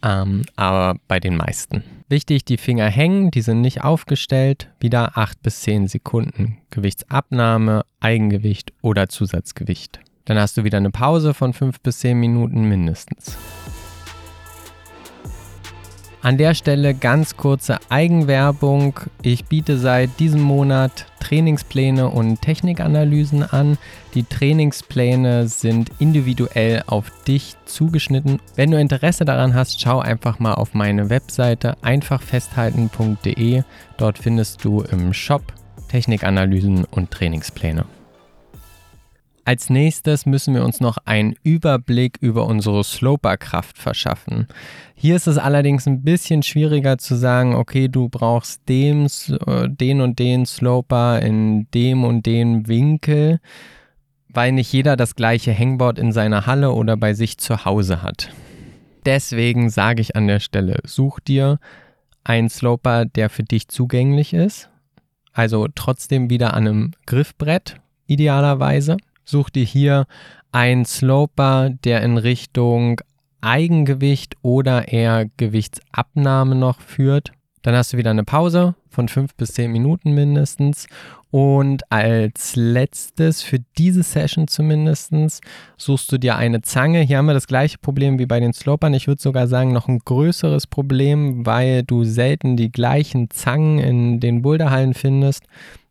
ähm, 0.04 0.42
aber 0.54 1.00
bei 1.08 1.18
den 1.18 1.36
meisten. 1.36 1.82
Wichtig, 2.08 2.44
die 2.44 2.58
Finger 2.58 2.88
hängen, 2.88 3.30
die 3.30 3.40
sind 3.40 3.62
nicht 3.62 3.82
aufgestellt. 3.82 4.70
Wieder 4.78 5.16
8 5.16 5.42
bis 5.42 5.62
10 5.62 5.88
Sekunden. 5.88 6.58
Gewichtsabnahme, 6.70 7.84
Eigengewicht 8.00 8.72
oder 8.82 9.08
Zusatzgewicht. 9.08 10.00
Dann 10.26 10.38
hast 10.38 10.56
du 10.58 10.64
wieder 10.64 10.78
eine 10.78 10.90
Pause 10.90 11.32
von 11.32 11.54
5 11.54 11.80
bis 11.80 12.00
10 12.00 12.20
Minuten 12.20 12.68
mindestens. 12.68 13.38
An 16.24 16.38
der 16.38 16.54
Stelle 16.54 16.94
ganz 16.94 17.36
kurze 17.36 17.76
Eigenwerbung. 17.90 18.98
Ich 19.20 19.44
biete 19.44 19.76
seit 19.76 20.18
diesem 20.18 20.40
Monat 20.40 21.04
Trainingspläne 21.20 22.08
und 22.08 22.40
Technikanalysen 22.40 23.42
an. 23.42 23.76
Die 24.14 24.22
Trainingspläne 24.22 25.48
sind 25.48 25.90
individuell 25.98 26.82
auf 26.86 27.12
dich 27.28 27.56
zugeschnitten. 27.66 28.40
Wenn 28.56 28.70
du 28.70 28.80
Interesse 28.80 29.26
daran 29.26 29.52
hast, 29.52 29.82
schau 29.82 29.98
einfach 29.98 30.38
mal 30.38 30.54
auf 30.54 30.72
meine 30.72 31.10
Webseite 31.10 31.76
einfachfesthalten.de. 31.82 33.62
Dort 33.98 34.16
findest 34.16 34.64
du 34.64 34.80
im 34.80 35.12
Shop 35.12 35.42
Technikanalysen 35.88 36.86
und 36.86 37.10
Trainingspläne. 37.10 37.84
Als 39.46 39.68
nächstes 39.68 40.24
müssen 40.24 40.54
wir 40.54 40.64
uns 40.64 40.80
noch 40.80 40.96
einen 41.04 41.34
Überblick 41.42 42.16
über 42.20 42.46
unsere 42.46 42.82
Sloper-Kraft 42.82 43.76
verschaffen. 43.76 44.48
Hier 44.94 45.16
ist 45.16 45.26
es 45.26 45.36
allerdings 45.36 45.86
ein 45.86 46.02
bisschen 46.02 46.42
schwieriger 46.42 46.96
zu 46.96 47.14
sagen, 47.14 47.54
okay, 47.54 47.88
du 47.88 48.08
brauchst 48.08 48.66
dem, 48.70 49.06
äh, 49.46 49.68
den 49.68 50.00
und 50.00 50.18
den 50.18 50.46
Sloper 50.46 51.20
in 51.20 51.70
dem 51.72 52.04
und 52.04 52.24
dem 52.24 52.68
Winkel, 52.68 53.38
weil 54.30 54.52
nicht 54.52 54.72
jeder 54.72 54.96
das 54.96 55.14
gleiche 55.14 55.56
Hangboard 55.56 55.98
in 55.98 56.12
seiner 56.12 56.46
Halle 56.46 56.72
oder 56.72 56.96
bei 56.96 57.12
sich 57.12 57.36
zu 57.36 57.66
Hause 57.66 58.02
hat. 58.02 58.30
Deswegen 59.04 59.68
sage 59.68 60.00
ich 60.00 60.16
an 60.16 60.26
der 60.26 60.40
Stelle, 60.40 60.80
such 60.84 61.20
dir 61.20 61.58
einen 62.24 62.48
Sloper, 62.48 63.04
der 63.04 63.28
für 63.28 63.44
dich 63.44 63.68
zugänglich 63.68 64.32
ist. 64.32 64.70
Also 65.34 65.68
trotzdem 65.74 66.30
wieder 66.30 66.54
an 66.54 66.66
einem 66.66 66.90
Griffbrett 67.04 67.76
idealerweise 68.06 68.96
Such 69.24 69.50
dir 69.50 69.64
hier 69.64 70.06
einen 70.52 70.84
Sloper, 70.84 71.70
der 71.70 72.02
in 72.02 72.18
Richtung 72.18 73.00
Eigengewicht 73.40 74.36
oder 74.42 74.88
eher 74.88 75.26
Gewichtsabnahme 75.36 76.54
noch 76.54 76.80
führt. 76.80 77.32
Dann 77.62 77.74
hast 77.74 77.92
du 77.92 77.96
wieder 77.96 78.10
eine 78.10 78.24
Pause 78.24 78.74
von 78.88 79.08
5 79.08 79.34
bis 79.34 79.52
10 79.52 79.72
Minuten 79.72 80.12
mindestens. 80.12 80.86
Und 81.30 81.90
als 81.90 82.54
letztes, 82.54 83.42
für 83.42 83.58
diese 83.76 84.02
Session 84.02 84.46
zumindest, 84.46 85.12
suchst 85.76 86.12
du 86.12 86.18
dir 86.18 86.36
eine 86.36 86.62
Zange. 86.62 87.00
Hier 87.00 87.18
haben 87.18 87.26
wir 87.26 87.34
das 87.34 87.48
gleiche 87.48 87.78
Problem 87.78 88.18
wie 88.18 88.26
bei 88.26 88.38
den 88.38 88.52
Slopern. 88.52 88.94
Ich 88.94 89.08
würde 89.08 89.20
sogar 89.20 89.48
sagen, 89.48 89.72
noch 89.72 89.88
ein 89.88 89.98
größeres 89.98 90.68
Problem, 90.68 91.44
weil 91.44 91.82
du 91.82 92.04
selten 92.04 92.56
die 92.56 92.70
gleichen 92.70 93.30
Zangen 93.30 93.78
in 93.78 94.20
den 94.20 94.42
Boulderhallen 94.42 94.94
findest 94.94 95.42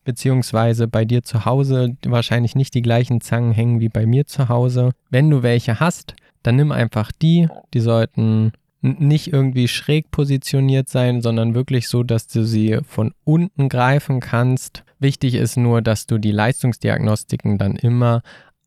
beziehungsweise 0.04 0.88
bei 0.88 1.06
dir 1.06 1.24
zu 1.24 1.46
Hause 1.46 1.96
wahrscheinlich 2.06 2.56
nicht 2.56 2.74
die 2.74 2.82
gleichen 2.82 3.22
Zangen 3.22 3.52
hängen 3.52 3.80
wie 3.80 3.90
bei 3.90 4.06
mir 4.06 4.26
zu 4.26 4.50
Hause. 4.50 4.92
Wenn 5.10 5.30
du 5.30 5.44
welche 5.44 5.80
hast, 5.80 6.16
dann 6.44 6.58
nimm 6.58 6.72
einfach 6.72 7.12
die. 7.12 7.48
Die 7.74 7.80
sollten 7.80 8.52
nicht 8.82 9.32
irgendwie 9.32 9.70
schräg 9.70 10.12
positioniert 10.12 10.90
sein, 10.90 11.22
sondern 11.22 11.56
wirklich 11.56 11.88
so, 11.88 12.04
dass 12.04 12.28
du 12.28 12.44
sie 12.44 12.80
von 12.86 13.14
unten 13.24 13.70
greifen 13.70 14.20
kannst. 14.20 14.84
Wichtig 15.00 15.36
ist 15.36 15.56
nur, 15.56 15.82
dass 15.82 16.06
du 16.06 16.18
die 16.18 16.32
Leistungsdiagnostiken 16.32 17.58
dann 17.58 17.78
immer 17.78 18.22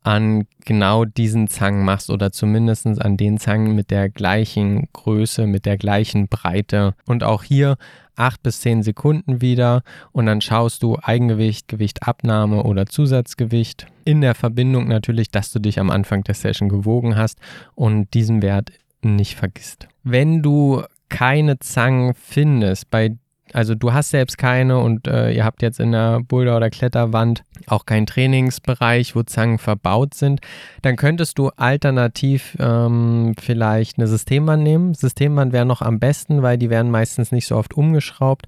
an 0.06 0.46
genau 0.64 1.04
diesen 1.04 1.48
Zangen 1.48 1.84
machst 1.84 2.10
oder 2.10 2.30
zumindest 2.30 2.86
an 2.86 3.16
den 3.16 3.38
Zangen 3.38 3.74
mit 3.74 3.90
der 3.90 4.08
gleichen 4.08 4.88
Größe, 4.92 5.48
mit 5.48 5.66
der 5.66 5.76
gleichen 5.76 6.28
Breite. 6.28 6.94
Und 7.06 7.24
auch 7.24 7.42
hier 7.42 7.76
8 8.14 8.40
bis 8.40 8.60
10 8.60 8.84
Sekunden 8.84 9.40
wieder 9.40 9.82
und 10.12 10.26
dann 10.26 10.40
schaust 10.40 10.84
du 10.84 10.96
Eigengewicht, 11.02 11.66
Gewichtabnahme 11.66 12.62
oder 12.62 12.86
Zusatzgewicht. 12.86 13.88
In 14.04 14.20
der 14.20 14.36
Verbindung 14.36 14.86
natürlich, 14.86 15.32
dass 15.32 15.50
du 15.50 15.58
dich 15.58 15.80
am 15.80 15.90
Anfang 15.90 16.22
der 16.22 16.36
Session 16.36 16.68
gewogen 16.68 17.16
hast 17.16 17.40
und 17.74 18.14
diesen 18.14 18.42
Wert 18.42 18.70
nicht 19.02 19.34
vergisst. 19.34 19.88
Wenn 20.04 20.40
du 20.40 20.84
keine 21.08 21.58
Zangen 21.58 22.14
findest, 22.14 22.90
bei 22.90 23.16
also 23.52 23.74
du 23.74 23.92
hast 23.92 24.10
selbst 24.10 24.38
keine 24.38 24.78
und 24.78 25.06
äh, 25.06 25.30
ihr 25.30 25.44
habt 25.44 25.62
jetzt 25.62 25.80
in 25.80 25.92
der 25.92 26.20
Boulder- 26.20 26.56
oder 26.56 26.70
Kletterwand 26.70 27.44
auch 27.66 27.86
keinen 27.86 28.06
Trainingsbereich, 28.06 29.14
wo 29.14 29.22
Zangen 29.22 29.58
verbaut 29.58 30.14
sind, 30.14 30.40
dann 30.82 30.96
könntest 30.96 31.38
du 31.38 31.48
alternativ 31.56 32.56
ähm, 32.58 33.34
vielleicht 33.40 33.98
eine 33.98 34.08
Systemwand 34.08 34.62
nehmen. 34.62 34.94
Systemwand 34.94 35.52
wäre 35.52 35.66
noch 35.66 35.82
am 35.82 35.98
besten, 35.98 36.42
weil 36.42 36.58
die 36.58 36.70
werden 36.70 36.90
meistens 36.90 37.32
nicht 37.32 37.46
so 37.46 37.56
oft 37.56 37.74
umgeschraubt. 37.74 38.46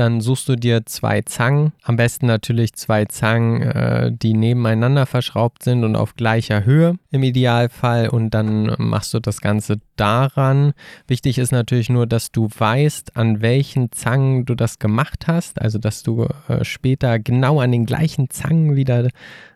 Dann 0.00 0.22
suchst 0.22 0.48
du 0.48 0.56
dir 0.56 0.86
zwei 0.86 1.20
Zangen, 1.20 1.72
am 1.82 1.96
besten 1.96 2.26
natürlich 2.26 2.72
zwei 2.72 3.04
Zangen, 3.04 3.60
äh, 3.60 4.10
die 4.10 4.32
nebeneinander 4.32 5.04
verschraubt 5.04 5.62
sind 5.62 5.84
und 5.84 5.94
auf 5.94 6.16
gleicher 6.16 6.64
Höhe 6.64 6.96
im 7.10 7.22
Idealfall. 7.22 8.08
Und 8.08 8.30
dann 8.30 8.74
machst 8.78 9.12
du 9.12 9.20
das 9.20 9.42
Ganze 9.42 9.78
daran. 9.96 10.72
Wichtig 11.06 11.36
ist 11.36 11.52
natürlich 11.52 11.90
nur, 11.90 12.06
dass 12.06 12.32
du 12.32 12.48
weißt, 12.48 13.16
an 13.18 13.42
welchen 13.42 13.92
Zangen 13.92 14.46
du 14.46 14.54
das 14.54 14.78
gemacht 14.78 15.26
hast, 15.26 15.60
also 15.60 15.78
dass 15.78 16.02
du 16.02 16.26
äh, 16.48 16.64
später 16.64 17.18
genau 17.18 17.60
an 17.60 17.70
den 17.70 17.84
gleichen 17.84 18.30
Zangen 18.30 18.76
wieder 18.76 19.10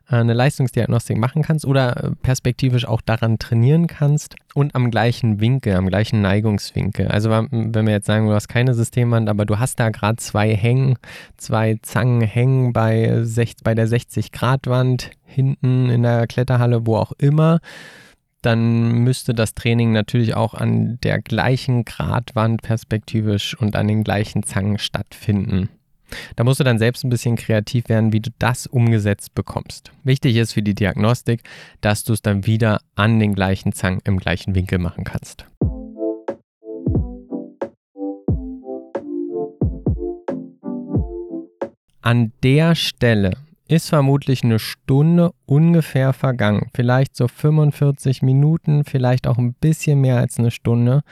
eine 0.06 0.34
Leistungsdiagnostik 0.34 1.16
machen 1.16 1.42
kannst 1.42 1.64
oder 1.64 2.04
äh, 2.04 2.10
perspektivisch 2.22 2.86
auch 2.86 3.00
daran 3.00 3.38
trainieren 3.38 3.86
kannst 3.86 4.36
und 4.54 4.74
am 4.74 4.90
gleichen 4.90 5.40
Winkel, 5.40 5.74
am 5.74 5.88
gleichen 5.88 6.20
Neigungswinkel. 6.20 7.08
Also 7.08 7.30
wenn 7.30 7.86
wir 7.86 7.92
jetzt 7.92 8.06
sagen, 8.06 8.26
du 8.26 8.34
hast 8.34 8.48
keine 8.48 8.74
Systemwand, 8.74 9.28
aber 9.28 9.46
du 9.46 9.58
hast 9.58 9.80
da 9.80 9.90
gerade 9.90 10.16
zwei 10.16 10.54
Hängen, 10.54 10.98
zwei 11.36 11.78
Zangen 11.82 12.20
hängen 12.20 12.72
bei, 12.72 13.24
bei 13.64 13.74
der 13.74 13.88
60-Grad-Wand 13.88 15.10
hinten 15.24 15.88
in 15.88 16.02
der 16.02 16.26
Kletterhalle, 16.26 16.86
wo 16.86 16.96
auch 16.96 17.12
immer, 17.18 17.60
dann 18.42 18.90
müsste 19.04 19.34
das 19.34 19.54
Training 19.54 19.92
natürlich 19.92 20.34
auch 20.34 20.52
an 20.54 20.98
der 21.02 21.20
gleichen 21.20 21.84
Gradwand 21.84 22.60
perspektivisch 22.62 23.56
und 23.58 23.74
an 23.74 23.88
den 23.88 24.04
gleichen 24.04 24.42
Zangen 24.42 24.78
stattfinden. 24.78 25.70
Da 26.36 26.44
musst 26.44 26.60
du 26.60 26.64
dann 26.64 26.78
selbst 26.78 27.04
ein 27.04 27.10
bisschen 27.10 27.36
kreativ 27.36 27.88
werden, 27.88 28.12
wie 28.12 28.20
du 28.20 28.30
das 28.38 28.66
umgesetzt 28.66 29.34
bekommst. 29.34 29.92
Wichtig 30.02 30.36
ist 30.36 30.52
für 30.52 30.62
die 30.62 30.74
Diagnostik, 30.74 31.42
dass 31.80 32.04
du 32.04 32.12
es 32.12 32.22
dann 32.22 32.46
wieder 32.46 32.80
an 32.94 33.18
den 33.18 33.34
gleichen 33.34 33.72
Zangen 33.72 34.00
im 34.04 34.18
gleichen 34.18 34.54
Winkel 34.54 34.78
machen 34.78 35.04
kannst. 35.04 35.46
An 42.04 42.32
der 42.42 42.74
Stelle 42.74 43.32
ist 43.66 43.88
vermutlich 43.88 44.44
eine 44.44 44.58
Stunde 44.58 45.32
ungefähr 45.46 46.12
vergangen. 46.12 46.68
Vielleicht 46.74 47.16
so 47.16 47.28
45 47.28 48.20
Minuten, 48.20 48.84
vielleicht 48.84 49.26
auch 49.26 49.38
ein 49.38 49.54
bisschen 49.54 50.00
mehr 50.00 50.18
als 50.18 50.38
eine 50.38 50.50
Stunde. 50.50 51.02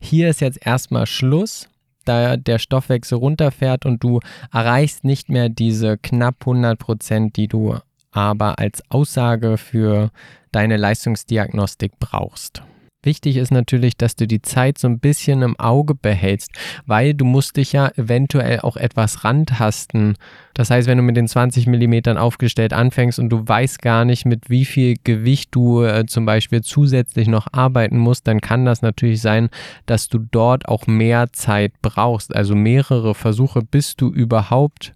Hier 0.00 0.28
ist 0.28 0.40
jetzt 0.40 0.66
erstmal 0.66 1.06
Schluss 1.06 1.69
da 2.04 2.36
der 2.36 2.58
Stoffwechsel 2.58 3.18
runterfährt 3.18 3.86
und 3.86 4.02
du 4.02 4.20
erreichst 4.52 5.04
nicht 5.04 5.28
mehr 5.28 5.48
diese 5.48 5.98
knapp 5.98 6.36
100 6.40 6.78
Prozent, 6.78 7.36
die 7.36 7.48
du 7.48 7.76
aber 8.12 8.58
als 8.58 8.82
Aussage 8.90 9.56
für 9.56 10.10
deine 10.52 10.76
Leistungsdiagnostik 10.76 11.92
brauchst. 12.00 12.62
Wichtig 13.02 13.38
ist 13.38 13.50
natürlich, 13.50 13.96
dass 13.96 14.14
du 14.14 14.26
die 14.26 14.42
Zeit 14.42 14.76
so 14.76 14.86
ein 14.86 14.98
bisschen 14.98 15.40
im 15.40 15.58
Auge 15.58 15.94
behältst, 15.94 16.50
weil 16.84 17.14
du 17.14 17.24
musst 17.24 17.56
dich 17.56 17.72
ja 17.72 17.88
eventuell 17.96 18.60
auch 18.60 18.76
etwas 18.76 19.24
rantasten. 19.24 20.16
Das 20.52 20.68
heißt, 20.68 20.86
wenn 20.86 20.98
du 20.98 21.02
mit 21.02 21.16
den 21.16 21.26
20 21.26 21.66
mm 21.66 22.18
aufgestellt 22.18 22.74
anfängst 22.74 23.18
und 23.18 23.30
du 23.30 23.48
weißt 23.48 23.80
gar 23.80 24.04
nicht, 24.04 24.26
mit 24.26 24.50
wie 24.50 24.66
viel 24.66 24.96
Gewicht 25.02 25.48
du 25.52 25.82
äh, 25.82 26.04
zum 26.04 26.26
Beispiel 26.26 26.60
zusätzlich 26.60 27.26
noch 27.26 27.46
arbeiten 27.52 27.96
musst, 27.96 28.28
dann 28.28 28.42
kann 28.42 28.66
das 28.66 28.82
natürlich 28.82 29.22
sein, 29.22 29.48
dass 29.86 30.10
du 30.10 30.18
dort 30.18 30.68
auch 30.68 30.86
mehr 30.86 31.32
Zeit 31.32 31.72
brauchst, 31.80 32.36
also 32.36 32.54
mehrere 32.54 33.14
Versuche, 33.14 33.62
bis 33.62 33.96
du 33.96 34.10
überhaupt 34.10 34.92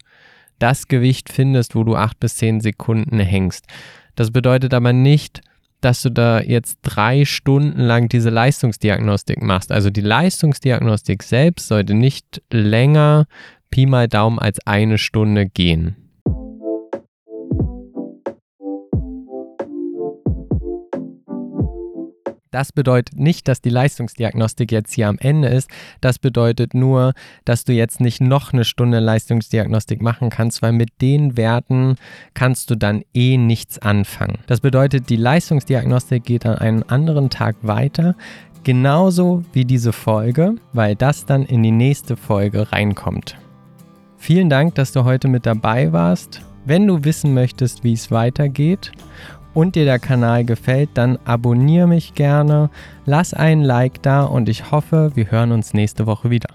das 0.59 0.89
Gewicht 0.89 1.33
findest, 1.33 1.75
wo 1.75 1.85
du 1.85 1.97
8 1.97 2.21
bis 2.21 2.37
10 2.37 2.61
Sekunden 2.61 3.19
hängst. 3.19 3.65
Das 4.15 4.31
bedeutet 4.31 4.75
aber 4.75 4.93
nicht, 4.93 5.41
dass 5.85 6.03
du 6.03 6.11
da 6.11 6.41
jetzt 6.41 6.79
drei 6.83 7.25
Stunden 7.25 7.81
lang 7.81 8.09
diese 8.09 8.31
Leistungsdiagnostik 8.31 9.43
machst. 9.43 9.71
Also 9.71 9.91
die 9.91 10.01
Leistungsdiagnostik 10.01 11.23
selbst 11.23 11.69
sollte 11.69 11.95
nicht 11.95 12.43
länger 12.51 13.27
Pi 13.71 13.87
mal 13.87 14.09
Daumen 14.09 14.39
als 14.39 14.67
eine 14.67 14.99
Stunde 14.99 15.47
gehen. 15.47 16.04
Das 22.55 22.71
bedeutet 22.71 23.19
nicht, 23.19 23.49
dass 23.49 23.61
die 23.61 23.69
Leistungsdiagnostik 23.69 24.71
jetzt 24.71 24.93
hier 24.93 25.09
am 25.09 25.19
Ende 25.19 25.49
ist. 25.49 25.69
Das 26.01 26.21
bedeutet 26.21 26.73
nur, 26.73 27.13
dass 27.45 27.65
du 27.65 27.73
jetzt 27.73 28.01
nicht 28.01 28.21
noch 28.21 28.53
eine 28.53 28.65
Stunde 28.65 29.01
Leistungsdiagnostik 29.01 30.01
machen 30.01 30.31
kannst, 30.31 30.63
weil 30.63 30.71
mit 30.71 30.91
den 31.01 31.37
Werten 31.37 31.97
kannst 32.33 32.71
du 32.71 32.77
dann 32.77 33.03
eh 33.13 33.39
nichts 33.39 33.81
anfangen. 33.81 34.39
Das 34.47 34.61
bedeutet, 34.61 35.11
die 35.11 35.17
Leistungsdiagnostik 35.17 36.23
geht 36.23 36.47
an 36.47 36.57
einen 36.57 36.85
anderen 36.85 37.29
Tag 37.29 37.57
weiter. 37.63 38.15
Genauso 38.63 39.43
wie 39.53 39.65
diese 39.65 39.93
Folge, 39.93 40.55
weil 40.73 40.95
das 40.95 41.27
dann 41.27 41.45
in 41.47 41.61
die 41.65 41.73
nächste 41.73 42.17
Folge 42.17 42.71
reinkommt. 42.71 43.37
Vielen 44.17 44.49
Dank, 44.49 44.77
dass 44.77 44.93
du 44.93 45.03
heute 45.03 45.27
mit 45.27 45.45
dabei 45.45 45.93
warst. 45.93 46.41
Wenn 46.67 46.87
du 46.87 47.03
wissen 47.03 47.35
möchtest, 47.35 47.83
wie 47.83 47.95
es 47.95 48.13
weitergeht 48.13 48.93
und 49.55 49.77
dir 49.77 49.85
der 49.85 49.99
Kanal 49.99 50.45
gefällt, 50.45 50.91
dann 50.95 51.19
abonniere 51.25 51.87
mich 51.87 52.15
gerne, 52.15 52.69
lass 53.07 53.33
einen 53.33 53.63
Like 53.63 54.03
da 54.03 54.25
und 54.25 54.49
ich 54.49 54.71
hoffe, 54.71 55.13
wir 55.15 55.31
hören 55.31 55.53
uns 55.53 55.73
nächste 55.73 56.07
Woche 56.07 56.29
wieder. 56.31 56.49